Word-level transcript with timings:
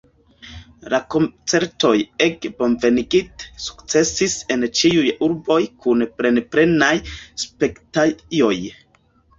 La 0.93 0.99
koncertoj, 1.15 1.91
ege 2.27 2.51
bonvenigite, 2.61 3.51
sukcesis 3.67 4.35
en 4.57 4.67
ĉiuj 4.81 5.05
urboj 5.29 5.63
kun 5.85 6.03
plenplenaj 6.19 6.93
spektejoj. 7.47 8.55